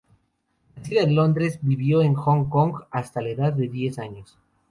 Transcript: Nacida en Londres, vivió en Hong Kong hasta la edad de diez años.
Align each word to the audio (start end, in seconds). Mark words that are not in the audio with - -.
Nacida 0.75 1.03
en 1.03 1.13
Londres, 1.13 1.59
vivió 1.61 2.01
en 2.01 2.15
Hong 2.15 2.45
Kong 2.49 2.73
hasta 2.89 3.21
la 3.21 3.29
edad 3.29 3.53
de 3.53 3.67
diez 3.69 3.99
años. 3.99 4.35